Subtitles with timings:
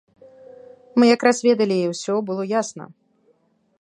[1.03, 2.85] Мы якраз ведалі і ўсё было ясна.